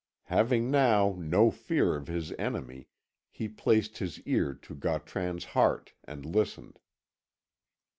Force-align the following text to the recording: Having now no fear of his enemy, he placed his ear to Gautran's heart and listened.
Having 0.33 0.71
now 0.71 1.15
no 1.19 1.51
fear 1.51 1.95
of 1.95 2.07
his 2.07 2.31
enemy, 2.39 2.87
he 3.29 3.47
placed 3.47 3.99
his 3.99 4.19
ear 4.21 4.55
to 4.55 4.73
Gautran's 4.73 5.45
heart 5.53 5.93
and 6.05 6.25
listened. 6.25 6.79